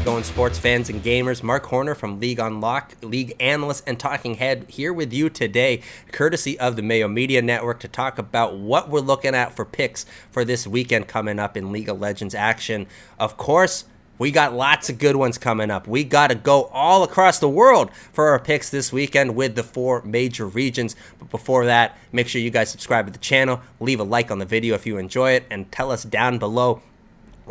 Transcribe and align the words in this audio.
it 0.00 0.04
going, 0.04 0.24
sports 0.24 0.58
fans 0.58 0.88
and 0.88 1.02
gamers? 1.02 1.42
Mark 1.42 1.66
Horner 1.66 1.94
from 1.94 2.20
League 2.20 2.38
Unlock, 2.38 2.94
League 3.02 3.34
Analyst 3.38 3.84
and 3.86 4.00
Talking 4.00 4.34
Head 4.34 4.64
here 4.68 4.92
with 4.92 5.12
you 5.12 5.28
today, 5.28 5.82
courtesy 6.10 6.58
of 6.58 6.76
the 6.76 6.82
Mayo 6.82 7.06
Media 7.06 7.42
Network, 7.42 7.80
to 7.80 7.88
talk 7.88 8.18
about 8.18 8.56
what 8.56 8.88
we're 8.88 9.00
looking 9.00 9.34
at 9.34 9.54
for 9.54 9.64
picks 9.64 10.06
for 10.30 10.44
this 10.44 10.66
weekend 10.66 11.06
coming 11.06 11.38
up 11.38 11.56
in 11.56 11.70
League 11.70 11.88
of 11.88 12.00
Legends 12.00 12.34
action. 12.34 12.86
Of 13.18 13.36
course, 13.36 13.84
we 14.18 14.30
got 14.30 14.54
lots 14.54 14.88
of 14.88 14.98
good 14.98 15.16
ones 15.16 15.36
coming 15.36 15.70
up. 15.70 15.86
We 15.86 16.04
got 16.04 16.28
to 16.28 16.34
go 16.34 16.64
all 16.72 17.02
across 17.02 17.38
the 17.38 17.48
world 17.48 17.90
for 18.12 18.28
our 18.28 18.38
picks 18.38 18.70
this 18.70 18.92
weekend 18.92 19.34
with 19.34 19.54
the 19.54 19.62
four 19.62 20.02
major 20.02 20.46
regions. 20.46 20.96
But 21.18 21.30
before 21.30 21.66
that, 21.66 21.98
make 22.10 22.28
sure 22.28 22.40
you 22.40 22.50
guys 22.50 22.70
subscribe 22.70 23.06
to 23.06 23.12
the 23.12 23.18
channel, 23.18 23.60
leave 23.80 24.00
a 24.00 24.04
like 24.04 24.30
on 24.30 24.38
the 24.38 24.46
video 24.46 24.74
if 24.74 24.86
you 24.86 24.96
enjoy 24.96 25.32
it, 25.32 25.44
and 25.50 25.70
tell 25.70 25.90
us 25.90 26.04
down 26.04 26.38
below 26.38 26.80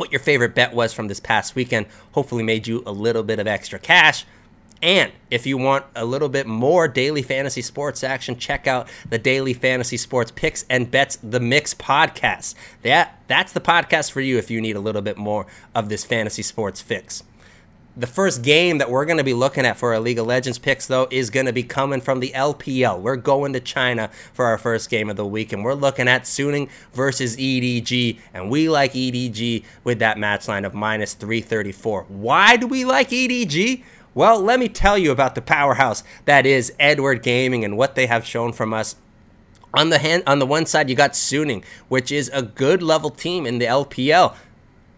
what 0.00 0.10
your 0.10 0.18
favorite 0.18 0.54
bet 0.54 0.72
was 0.72 0.94
from 0.94 1.08
this 1.08 1.20
past 1.20 1.54
weekend. 1.54 1.86
Hopefully, 2.12 2.42
made 2.42 2.66
you 2.66 2.82
a 2.86 2.92
little 2.92 3.22
bit 3.22 3.38
of 3.38 3.46
extra 3.46 3.78
cash. 3.78 4.24
And 4.82 5.12
if 5.30 5.46
you 5.46 5.58
want 5.58 5.84
a 5.94 6.06
little 6.06 6.30
bit 6.30 6.46
more 6.46 6.88
daily 6.88 7.20
fantasy 7.20 7.60
sports 7.60 8.02
action, 8.02 8.38
check 8.38 8.66
out 8.66 8.88
the 9.10 9.18
Daily 9.18 9.52
Fantasy 9.52 9.98
Sports 9.98 10.30
Picks 10.30 10.64
and 10.70 10.90
Bets 10.90 11.18
the 11.22 11.38
Mix 11.38 11.74
podcast. 11.74 12.54
That 12.80 13.20
that's 13.28 13.52
the 13.52 13.60
podcast 13.60 14.10
for 14.10 14.22
you 14.22 14.38
if 14.38 14.50
you 14.50 14.62
need 14.62 14.76
a 14.76 14.80
little 14.80 15.02
bit 15.02 15.18
more 15.18 15.46
of 15.74 15.90
this 15.90 16.02
fantasy 16.02 16.42
sports 16.42 16.80
fix 16.80 17.22
the 17.96 18.06
first 18.06 18.42
game 18.42 18.78
that 18.78 18.90
we're 18.90 19.04
going 19.04 19.18
to 19.18 19.24
be 19.24 19.34
looking 19.34 19.66
at 19.66 19.76
for 19.76 19.92
our 19.92 20.00
League 20.00 20.18
of 20.18 20.26
Legends 20.26 20.58
picks, 20.58 20.86
though, 20.86 21.08
is 21.10 21.28
going 21.28 21.46
to 21.46 21.52
be 21.52 21.62
coming 21.62 22.00
from 22.00 22.20
the 22.20 22.30
LPL. 22.34 23.00
We're 23.00 23.16
going 23.16 23.52
to 23.54 23.60
China 23.60 24.10
for 24.32 24.46
our 24.46 24.58
first 24.58 24.88
game 24.90 25.10
of 25.10 25.16
the 25.16 25.26
week, 25.26 25.52
and 25.52 25.64
we're 25.64 25.74
looking 25.74 26.06
at 26.06 26.22
Suning 26.22 26.70
versus 26.92 27.36
EDG, 27.36 28.18
and 28.32 28.48
we 28.48 28.68
like 28.68 28.92
EDG 28.92 29.64
with 29.82 29.98
that 29.98 30.18
match 30.18 30.46
line 30.46 30.64
of 30.64 30.72
minus 30.72 31.14
334. 31.14 32.04
Why 32.08 32.56
do 32.56 32.66
we 32.66 32.84
like 32.84 33.10
EDG? 33.10 33.82
Well, 34.14 34.40
let 34.40 34.60
me 34.60 34.68
tell 34.68 34.96
you 34.96 35.10
about 35.10 35.34
the 35.34 35.42
powerhouse 35.42 36.02
that 36.24 36.46
is 36.46 36.72
Edward 36.78 37.22
Gaming 37.22 37.64
and 37.64 37.76
what 37.76 37.96
they 37.96 38.06
have 38.06 38.24
shown 38.24 38.52
from 38.52 38.72
us 38.72 38.96
on 39.72 39.90
the 39.90 39.98
hand 39.98 40.24
on 40.26 40.40
the 40.40 40.46
one 40.46 40.66
side 40.66 40.90
you 40.90 40.96
got 40.96 41.12
Suning, 41.12 41.64
which 41.88 42.10
is 42.10 42.28
a 42.32 42.42
good 42.42 42.82
level 42.82 43.10
team 43.10 43.46
in 43.46 43.58
the 43.58 43.66
LPL. 43.66 44.34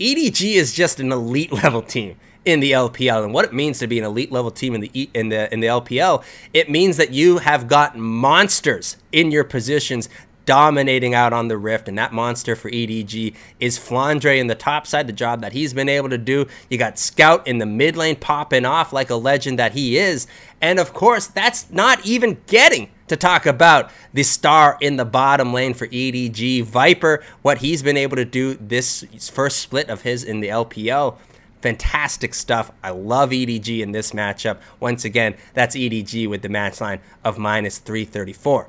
EDG 0.01 0.55
is 0.55 0.73
just 0.73 0.99
an 0.99 1.13
elite 1.13 1.53
level 1.65 1.83
team 1.83 2.17
in 2.45 2.61
the 2.61 2.73
LPL 2.73 3.25
and 3.25 3.33
what 3.33 3.45
it 3.45 3.53
means 3.53 3.79
to 3.79 3.87
be 3.87 3.99
an 3.99 4.05
elite 4.05 4.33
level 4.33 4.51
team 4.51 4.75
in 4.75 4.81
the 4.81 5.11
in 5.15 5.29
the 5.29 5.53
in 5.53 5.61
the 5.61 5.69
LPL. 5.69 6.25
It 6.53 6.69
means 6.69 6.97
that 6.97 7.13
you 7.13 7.39
have 7.39 7.69
got 7.69 7.97
monsters 7.97 8.97
in 9.13 9.31
your 9.31 9.45
positions 9.45 10.09
dominating 10.45 11.15
out 11.15 11.33
on 11.33 11.49
the 11.49 11.57
rift. 11.57 11.89
And 11.89 11.97
that 11.99 12.13
monster 12.13 12.57
for 12.57 12.71
EDG 12.71 13.35
is 13.61 13.79
Flandre 13.79 14.39
in 14.39 14.47
the 14.49 14.55
top 14.55 14.87
side 14.87 15.07
the 15.07 15.13
job 15.13 15.41
that 15.43 15.53
he's 15.53 15.73
been 15.73 15.89
able 15.89 16.09
to 16.09 16.19
do. 16.19 16.47
You 16.69 16.79
got 16.79 16.99
Scout 16.99 17.47
in 17.47 17.59
the 17.59 17.67
mid 17.67 17.97
lane 17.97 18.17
popping 18.17 18.65
off 18.65 18.93
like 18.93 19.11
a 19.11 19.15
legend 19.15 19.59
that 19.59 19.73
he 19.73 19.97
is. 19.99 20.27
And 20.61 20.79
of 20.79 20.93
course 20.93 21.27
that's 21.27 21.71
not 21.71 22.05
even 22.05 22.41
getting 22.47 22.91
to 23.09 23.17
talk 23.17 23.47
about 23.47 23.91
the 24.13 24.23
star 24.23 24.79
in 24.81 24.97
the 24.97 25.05
bottom 25.05 25.53
lane 25.53 25.75
for 25.75 25.87
EDG 25.89 26.65
Viper 26.65 27.23
what 27.43 27.59
he's 27.59 27.83
been 27.83 27.97
able 27.97 28.17
to 28.17 28.25
do 28.25 28.55
this 28.55 29.05
first 29.33 29.59
split 29.59 29.89
of 29.91 30.03
his 30.03 30.25
in 30.25 30.41
the 30.41 30.49
LPL 30.49 31.19
Fantastic 31.63 32.35
stuff. 32.35 32.73
I 32.83 32.91
love 32.91 33.31
EDG 33.31 33.81
in 33.81 33.93
this 33.93 34.13
matchup. 34.13 34.59
Once 34.81 35.05
again, 35.05 35.37
that's 35.55 35.77
EDG 35.77 36.29
with 36.29 36.43
the 36.43 36.49
match 36.49 36.81
line 36.81 37.01
of 37.25 37.39
minus 37.39 37.79
334. 37.79 38.69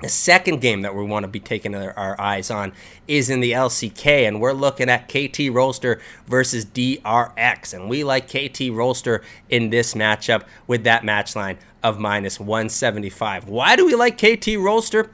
The 0.00 0.08
second 0.08 0.60
game 0.60 0.82
that 0.82 0.94
we 0.94 1.04
want 1.04 1.24
to 1.24 1.28
be 1.28 1.40
taking 1.40 1.74
our, 1.74 2.20
eyes 2.20 2.50
on 2.50 2.72
is 3.06 3.30
in 3.30 3.40
the 3.40 3.52
LCK, 3.52 4.26
and 4.26 4.40
we're 4.40 4.52
looking 4.52 4.90
at 4.90 5.08
KT 5.08 5.48
Rolster 5.52 6.00
versus 6.26 6.66
DRX. 6.66 7.72
And 7.72 7.88
we 7.88 8.04
like 8.04 8.26
KT 8.26 8.72
Rolster 8.72 9.22
in 9.48 9.70
this 9.70 9.94
matchup 9.94 10.44
with 10.66 10.84
that 10.84 11.04
match 11.04 11.36
line 11.36 11.58
of 11.82 11.98
minus 11.98 12.40
175. 12.40 13.48
Why 13.48 13.76
do 13.76 13.86
we 13.86 13.94
like 13.94 14.16
KT 14.16 14.58
Rolster? 14.58 15.10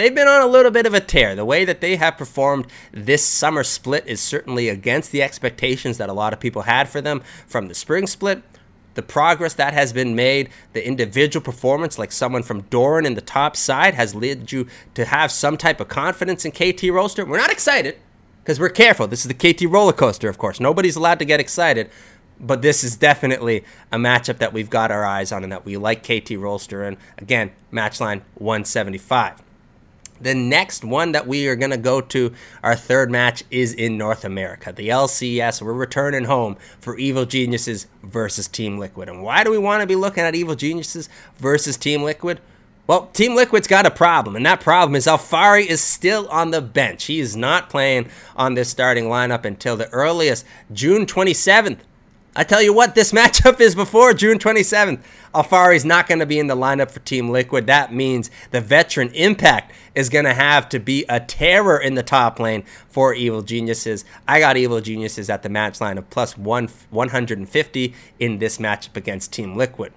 They've 0.00 0.14
been 0.14 0.28
on 0.28 0.40
a 0.40 0.46
little 0.46 0.70
bit 0.70 0.86
of 0.86 0.94
a 0.94 1.00
tear. 1.00 1.34
The 1.34 1.44
way 1.44 1.66
that 1.66 1.82
they 1.82 1.96
have 1.96 2.16
performed 2.16 2.66
this 2.90 3.24
summer 3.24 3.62
split 3.62 4.04
is 4.06 4.20
certainly 4.20 4.68
against 4.68 5.12
the 5.12 5.22
expectations 5.22 5.98
that 5.98 6.08
a 6.08 6.14
lot 6.14 6.32
of 6.32 6.40
people 6.40 6.62
had 6.62 6.88
for 6.88 7.02
them 7.02 7.22
from 7.46 7.68
the 7.68 7.74
spring 7.74 8.06
split. 8.06 8.42
The 8.94 9.02
progress 9.02 9.54
that 9.54 9.74
has 9.74 9.92
been 9.92 10.16
made, 10.16 10.48
the 10.72 10.86
individual 10.86 11.44
performance, 11.44 11.98
like 11.98 12.12
someone 12.12 12.42
from 12.42 12.62
Doran 12.62 13.06
in 13.06 13.14
the 13.14 13.20
top 13.20 13.56
side, 13.56 13.94
has 13.94 14.14
led 14.14 14.50
you 14.50 14.66
to 14.94 15.04
have 15.04 15.30
some 15.30 15.56
type 15.56 15.80
of 15.80 15.88
confidence 15.88 16.44
in 16.44 16.52
KT 16.52 16.90
Rolster. 16.90 17.26
We're 17.26 17.36
not 17.36 17.52
excited 17.52 17.98
because 18.42 18.58
we're 18.58 18.70
careful. 18.70 19.06
This 19.06 19.24
is 19.24 19.32
the 19.32 19.52
KT 19.52 19.70
roller 19.70 19.92
coaster, 19.92 20.28
of 20.28 20.38
course. 20.38 20.60
Nobody's 20.60 20.96
allowed 20.96 21.18
to 21.20 21.24
get 21.24 21.40
excited, 21.40 21.90
but 22.40 22.62
this 22.62 22.82
is 22.82 22.96
definitely 22.96 23.64
a 23.92 23.96
matchup 23.96 24.38
that 24.38 24.52
we've 24.52 24.70
got 24.70 24.90
our 24.90 25.04
eyes 25.04 25.30
on 25.30 25.44
and 25.44 25.52
that 25.52 25.64
we 25.64 25.76
like 25.76 26.02
KT 26.02 26.30
Rolster. 26.30 26.86
And 26.86 26.96
again, 27.18 27.52
match 27.70 28.00
line 28.00 28.22
175. 28.34 29.42
The 30.20 30.34
next 30.34 30.84
one 30.84 31.12
that 31.12 31.26
we 31.26 31.48
are 31.48 31.56
going 31.56 31.70
to 31.70 31.78
go 31.78 32.00
to, 32.00 32.32
our 32.62 32.76
third 32.76 33.10
match, 33.10 33.42
is 33.50 33.72
in 33.72 33.96
North 33.96 34.24
America. 34.24 34.72
The 34.72 34.90
LCS, 34.90 35.62
we're 35.62 35.72
returning 35.72 36.24
home 36.24 36.56
for 36.78 36.98
Evil 36.98 37.24
Geniuses 37.24 37.86
versus 38.02 38.46
Team 38.46 38.78
Liquid. 38.78 39.08
And 39.08 39.22
why 39.22 39.44
do 39.44 39.50
we 39.50 39.58
want 39.58 39.80
to 39.80 39.86
be 39.86 39.96
looking 39.96 40.24
at 40.24 40.34
Evil 40.34 40.54
Geniuses 40.54 41.08
versus 41.38 41.76
Team 41.76 42.02
Liquid? 42.02 42.40
Well, 42.86 43.06
Team 43.12 43.36
Liquid's 43.36 43.68
got 43.68 43.86
a 43.86 43.90
problem, 43.90 44.34
and 44.34 44.44
that 44.46 44.60
problem 44.60 44.96
is 44.96 45.06
Alphari 45.06 45.64
is 45.64 45.80
still 45.80 46.26
on 46.28 46.50
the 46.50 46.60
bench. 46.60 47.04
He 47.04 47.20
is 47.20 47.36
not 47.36 47.70
playing 47.70 48.10
on 48.34 48.54
this 48.54 48.68
starting 48.68 49.04
lineup 49.04 49.44
until 49.44 49.76
the 49.76 49.88
earliest 49.90 50.44
June 50.72 51.06
27th. 51.06 51.78
I 52.36 52.44
tell 52.44 52.62
you 52.62 52.72
what, 52.72 52.94
this 52.94 53.12
matchup 53.20 53.60
is 53.60 53.74
before 53.74 54.14
June 54.14 54.38
27th. 54.38 55.00
Alphari's 55.34 55.84
not 55.84 56.08
going 56.08 56.18
to 56.18 56.26
be 56.26 56.38
in 56.38 56.46
the 56.46 56.56
lineup 56.56 56.90
for 56.90 57.00
Team 57.00 57.30
Liquid. 57.30 57.66
That 57.66 57.92
means 57.92 58.30
the 58.50 58.60
veteran 58.60 59.10
impact 59.14 59.72
is 59.94 60.08
going 60.08 60.24
to 60.24 60.34
have 60.34 60.68
to 60.70 60.78
be 60.78 61.04
a 61.08 61.20
terror 61.20 61.78
in 61.78 61.94
the 61.94 62.02
top 62.02 62.38
lane 62.38 62.64
for 62.88 63.14
Evil 63.14 63.42
Geniuses. 63.42 64.04
I 64.26 64.40
got 64.40 64.56
Evil 64.56 64.80
Geniuses 64.80 65.30
at 65.30 65.42
the 65.42 65.48
match 65.48 65.80
line 65.80 65.98
of 65.98 66.08
plus 66.10 66.36
one, 66.36 66.68
150 66.90 67.94
in 68.18 68.38
this 68.38 68.58
matchup 68.58 68.96
against 68.96 69.32
Team 69.32 69.56
Liquid 69.56 69.92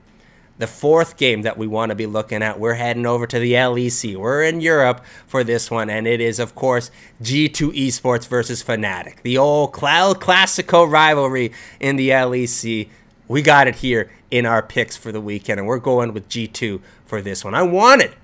the 0.63 0.68
fourth 0.68 1.18
game 1.18 1.41
that 1.41 1.57
we 1.57 1.68
want 1.68 1.90
to 1.90 1.96
be 1.96 2.06
looking 2.06 2.41
at, 2.41 2.57
we're 2.57 2.75
heading 2.75 3.06
over 3.06 3.28
to 3.28 3.38
the 3.38 3.51
LEC. 3.51 4.16
We're 4.16 4.44
in 4.44 4.62
Europe 4.62 5.03
for 5.28 5.44
this 5.44 5.69
one, 5.69 5.90
and 5.90 6.07
it 6.07 6.22
is, 6.22 6.40
of 6.40 6.56
course, 6.56 6.90
G2 7.22 7.75
Esports 7.75 8.29
versus 8.29 8.63
Fnatic. 8.63 9.22
The 9.24 9.38
old 9.38 9.74
Cloud 9.74 10.22
Classico 10.22 10.90
rivalry 10.90 11.51
in 11.81 11.97
the 11.97 12.12
LEC. 12.12 12.88
We 13.28 13.41
got 13.41 13.68
it 13.68 13.75
here 13.75 14.09
in 14.31 14.46
our 14.46 14.63
picks 14.63 14.96
for 14.96 15.12
the 15.12 15.19
weekend, 15.19 15.59
and 15.59 15.68
we're 15.68 15.79
going 15.79 16.13
with 16.13 16.29
G2 16.29 16.80
for 17.06 17.22
this 17.22 17.44
one. 17.44 17.53
I 17.53 17.63
wanted 17.63 18.16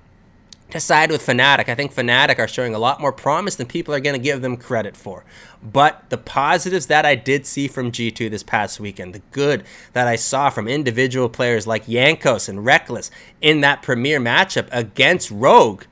to 0.72 0.80
side 0.80 1.10
with 1.10 1.24
Fnatic. 1.24 1.68
I 1.68 1.74
think 1.74 1.94
Fnatic 1.94 2.38
are 2.38 2.48
showing 2.48 2.74
a 2.74 2.78
lot 2.78 3.00
more 3.00 3.12
promise 3.12 3.56
than 3.56 3.66
people 3.66 3.94
are 3.94 4.00
going 4.00 4.14
to 4.16 4.22
give 4.22 4.42
them 4.42 4.56
credit 4.56 4.96
for. 4.96 5.24
But 5.62 6.08
the 6.08 6.18
positives 6.18 6.86
that 6.86 7.04
I 7.04 7.14
did 7.14 7.46
see 7.46 7.68
from 7.68 7.92
G2 7.92 8.30
this 8.30 8.42
past 8.42 8.80
weekend, 8.80 9.14
the 9.14 9.22
good 9.32 9.64
that 9.92 10.08
I 10.08 10.16
saw 10.16 10.50
from 10.50 10.68
individual 10.68 11.28
players 11.28 11.66
like 11.66 11.86
Jankos 11.86 12.48
and 12.48 12.60
Rekkles 12.60 13.10
in 13.40 13.60
that 13.60 13.82
premier 13.82 14.20
matchup 14.20 14.68
against 14.70 15.30
Rogue, 15.30 15.84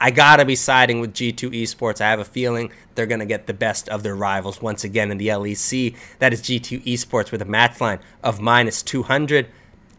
I 0.00 0.10
gotta 0.10 0.44
be 0.44 0.56
siding 0.56 1.00
with 1.00 1.14
G2 1.14 1.62
Esports. 1.62 2.00
I 2.00 2.10
have 2.10 2.18
a 2.18 2.24
feeling 2.24 2.72
they're 2.96 3.06
gonna 3.06 3.24
get 3.24 3.46
the 3.46 3.54
best 3.54 3.88
of 3.88 4.02
their 4.02 4.16
rivals 4.16 4.60
once 4.60 4.82
again 4.82 5.12
in 5.12 5.18
the 5.18 5.28
LEC. 5.28 5.94
That 6.18 6.32
is 6.32 6.42
G2 6.42 6.84
Esports 6.84 7.30
with 7.30 7.40
a 7.40 7.44
match 7.44 7.80
line 7.80 8.00
of 8.22 8.40
minus 8.40 8.82
200. 8.82 9.46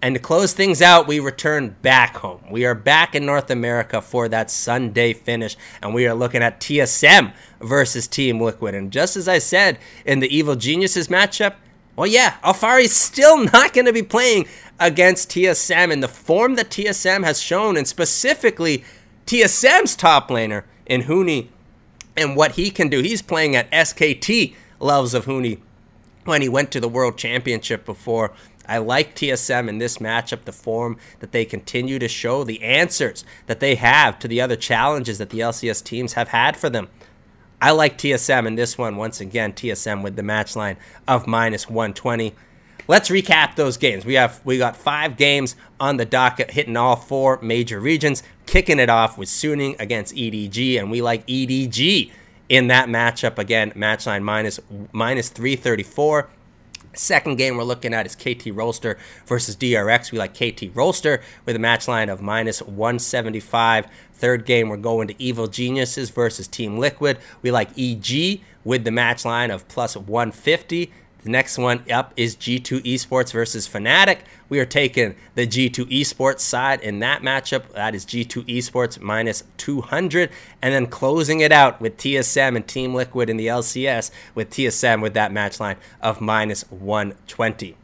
And 0.04 0.16
to 0.16 0.20
close 0.20 0.52
things 0.52 0.82
out, 0.82 1.08
we 1.08 1.22
return 1.22 1.78
back 1.82 2.18
home. 2.18 2.42
We 2.52 2.66
are 2.66 2.76
back 2.76 3.16
in 3.16 3.26
North 3.26 3.50
America 3.50 4.02
for 4.02 4.28
that 4.28 4.52
Sunday 4.52 5.14
finish, 5.14 5.56
and 5.82 5.94
we 5.94 6.06
are 6.06 6.14
looking 6.14 6.44
at 6.44 6.60
TSM 6.60 7.32
versus 7.62 8.06
Team 8.06 8.42
Liquid. 8.42 8.76
And 8.76 8.92
just 8.92 9.16
as 9.16 9.30
I 9.30 9.40
said 9.40 9.80
in 10.06 10.20
the 10.20 10.28
Evil 10.28 10.58
Geniuses 10.58 11.08
matchup, 11.08 11.56
well, 11.96 12.06
yeah, 12.06 12.36
Alphari's 12.44 12.92
still 12.92 13.46
not 13.54 13.72
going 13.72 13.86
to 13.86 13.94
be 13.94 14.04
playing 14.04 14.46
against 14.78 15.30
TSM 15.30 15.90
in 15.90 16.02
the 16.02 16.10
form 16.10 16.56
that 16.56 16.70
TSM 16.70 17.24
has 17.24 17.42
shown, 17.42 17.78
and 17.78 17.88
specifically 17.88 18.84
TSM's 19.26 19.96
top 19.96 20.28
laner 20.28 20.66
in 20.86 21.04
Huni 21.04 21.48
and 22.18 22.36
what 22.36 22.52
he 22.52 22.72
can 22.72 22.90
do. 22.90 23.00
He's 23.00 23.22
playing 23.22 23.56
at 23.56 23.72
SKT 23.72 24.54
levels 24.82 25.14
of 25.14 25.28
Huni 25.28 25.60
when 26.26 26.42
he 26.42 26.50
went 26.50 26.72
to 26.72 26.80
the 26.80 26.90
World 26.90 27.18
Championship 27.18 27.86
before 27.86 28.34
I 28.66 28.78
like 28.78 29.16
TSM 29.16 29.68
in 29.68 29.78
this 29.78 29.98
matchup, 29.98 30.46
the 30.46 30.54
form 30.54 30.98
that 31.20 31.32
they 31.32 31.46
continue 31.46 32.00
to 32.00 32.08
show, 32.08 32.44
the 32.44 32.64
answers 32.64 33.26
that 33.48 33.60
they 33.60 33.76
have 33.76 34.20
to 34.20 34.28
the 34.28 34.42
other 34.42 34.56
challenges 34.56 35.18
that 35.18 35.32
the 35.32 35.40
LCS 35.40 35.84
teams 35.84 36.14
have 36.14 36.30
had 36.30 36.56
for 36.56 36.70
them. 36.70 36.88
I 37.62 37.72
like 37.72 37.98
TSM 37.98 38.46
in 38.46 38.56
this 38.56 38.78
one. 38.78 38.98
Once 38.98 39.22
again, 39.22 39.54
TSM 39.54 40.04
with 40.04 40.16
the 40.16 40.24
match 40.24 40.56
line 40.56 40.78
of 41.08 41.28
minus 41.28 41.70
120. 41.70 42.34
Let's 42.88 43.10
recap 43.10 43.56
those 43.56 43.78
games. 43.78 44.06
We 44.06 44.16
have 44.16 44.42
we 44.44 44.58
got 44.58 44.76
five 44.76 45.16
games 45.16 45.56
on 45.80 45.96
the 45.96 46.06
docket, 46.06 46.52
hitting 46.52 46.76
all 46.76 46.98
four 46.98 47.40
major 47.42 47.80
regions. 47.80 48.24
Kicking 48.46 48.80
it 48.80 48.90
off 48.90 49.18
with 49.18 49.30
Suning 49.30 49.80
against 49.80 50.14
EDG, 50.14 50.78
and 50.78 50.92
we 50.92 51.02
like 51.02 51.26
EDG 51.28 52.12
in 52.54 52.68
that 52.68 52.88
matchup 52.88 53.40
again. 53.40 53.74
Match 53.76 54.06
line 54.06 54.24
minus 54.24 54.60
minus 54.92 55.30
334 55.30 56.30
Second 56.96 57.38
game 57.38 57.58
we're 57.58 57.64
looking 57.64 57.92
at 57.92 58.06
is 58.06 58.16
KT 58.16 58.54
Rolster 58.54 59.00
versus 59.26 59.56
DRX. 59.56 60.12
We 60.12 60.20
like 60.20 60.34
KT 60.36 60.72
Rolster 60.76 61.24
with 61.44 61.56
a 61.56 61.60
match 61.60 61.88
line 61.88 62.08
of 62.08 62.22
minus 62.22 62.62
175. 62.62 63.88
Third 64.14 64.46
game 64.46 64.70
we're 64.70 64.78
going 64.78 65.08
to 65.08 65.22
Evil 65.22 65.48
Geniuses 65.48 66.12
versus 66.12 66.48
Team 66.48 66.78
Liquid. 66.78 67.18
We 67.42 67.50
like 67.50 67.70
EG 67.80 68.42
with 68.64 68.84
the 68.84 68.92
match 68.92 69.26
line 69.26 69.50
of 69.50 69.68
plus 69.68 69.98
150. 69.98 70.92
The 71.24 71.30
next 71.30 71.58
one 71.58 71.90
up 71.90 72.14
is 72.18 72.36
G2 72.36 72.82
Esports 72.82 73.32
versus 73.32 73.68
Fnatic. 73.68 74.20
We 74.50 74.60
are 74.60 74.66
taking 74.66 75.16
the 75.36 75.48
G2 75.48 75.90
Esports 75.90 76.42
side 76.42 76.82
in 76.82 77.00
that 77.00 77.22
matchup. 77.22 77.72
That 77.72 77.96
is 77.96 78.06
G2 78.06 78.46
Esports 78.46 79.00
minus 79.00 79.44
200. 79.56 80.30
And 80.62 80.74
then 80.74 80.88
closing 80.88 81.40
it 81.40 81.54
out 81.54 81.80
with 81.80 81.96
TSM 81.96 82.58
and 82.58 82.68
Team 82.68 82.94
Liquid 82.94 83.30
in 83.30 83.38
the 83.38 83.48
LCS 83.48 84.12
with 84.36 84.50
TSM 84.50 85.02
with 85.02 85.14
that 85.14 85.32
match 85.32 85.62
line 85.62 85.78
of 86.02 86.20
minus 86.20 86.64
120. 86.70 87.78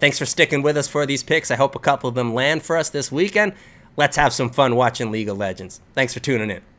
Thanks 0.00 0.18
for 0.18 0.26
sticking 0.26 0.62
with 0.62 0.76
us 0.76 0.88
for 0.88 1.06
these 1.06 1.22
picks. 1.22 1.52
I 1.52 1.56
hope 1.56 1.76
a 1.76 1.78
couple 1.78 2.08
of 2.08 2.16
them 2.16 2.34
land 2.34 2.64
for 2.64 2.76
us 2.76 2.90
this 2.90 3.12
weekend. 3.12 3.52
Let's 3.96 4.16
have 4.16 4.32
some 4.32 4.50
fun 4.50 4.74
watching 4.74 5.12
League 5.12 5.28
of 5.28 5.38
Legends. 5.38 5.80
Thanks 5.94 6.12
for 6.12 6.20
tuning 6.20 6.50
in. 6.50 6.71